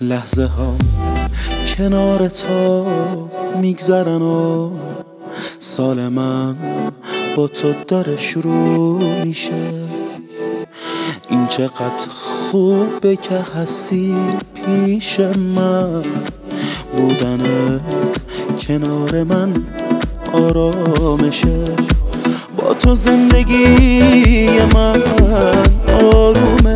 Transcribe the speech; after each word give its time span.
لحظه 0.00 0.44
ها 0.44 0.74
کنار 1.76 2.28
تو 2.28 2.86
میگذرن 3.60 4.22
و 4.22 4.70
سال 5.58 6.08
من 6.08 6.56
با 7.36 7.48
تو 7.48 7.74
داره 7.88 8.16
شروع 8.16 9.24
میشه. 9.24 9.72
این 11.30 11.46
چقدر 11.46 12.08
خوبه 12.08 13.16
که 13.16 13.34
هستی 13.56 14.14
پیش 14.54 15.20
من. 15.20 16.02
بودن 16.96 17.40
کنار 18.58 19.22
من 19.22 19.52
آرامشه. 20.32 21.64
با 22.56 22.74
تو 22.74 22.94
زندگی 22.94 24.48
من 24.74 25.02
آرومه. 26.02 26.75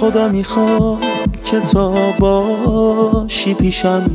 خدا 0.00 0.28
می‌خوام 0.28 1.00
که 1.44 1.60
تا 1.60 2.12
باشی 2.18 3.54
پیشم 3.54 4.10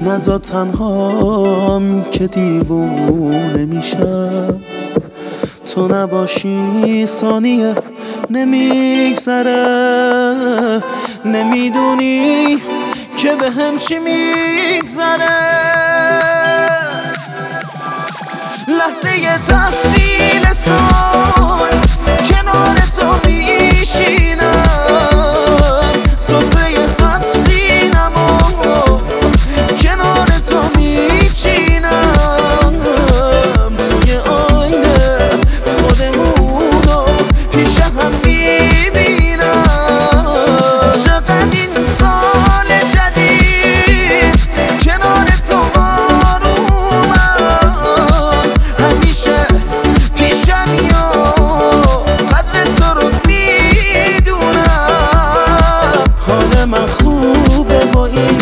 نزا 0.00 0.38
تنهام 0.38 2.04
که 2.10 2.26
دیوونه 2.26 3.64
میشم. 3.64 4.60
تو 5.74 5.88
نباشی 5.88 7.06
ثانیه 7.06 7.74
نمیگذره. 8.30 9.62
نمی‌دونی 11.24 12.58
که 13.16 13.34
به 13.34 13.50
هم 13.50 13.78
چی 13.78 13.98
میگذره. 13.98 15.30
لحظه 18.68 19.08
تحویل 19.48 19.89
خوبه 57.04 57.80
و 57.94 57.98
این 57.98 58.38